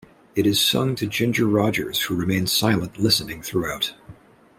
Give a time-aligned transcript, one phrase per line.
[0.33, 3.93] It is sung to Ginger Rogers, who remains silent listening throughout.